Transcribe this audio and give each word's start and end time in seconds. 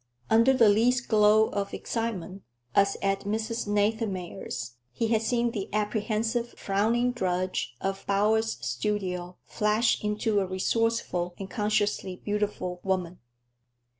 Under 0.31 0.51
the 0.51 0.67
least 0.67 1.09
glow 1.09 1.49
of 1.49 1.75
excitement, 1.75 2.41
as 2.73 2.97
at 3.03 3.19
Mrs. 3.19 3.67
Nathanmeyer's, 3.67 4.77
he 4.91 5.09
had 5.09 5.21
seen 5.21 5.51
the 5.51 5.69
apprehensive, 5.71 6.55
frowning 6.57 7.11
drudge 7.11 7.75
of 7.79 8.03
Bowers's 8.07 8.57
studio 8.65 9.37
flash 9.45 10.03
into 10.03 10.39
a 10.39 10.47
resourceful 10.47 11.35
and 11.37 11.51
consciously 11.51 12.15
beautiful 12.15 12.79
woman. 12.81 13.19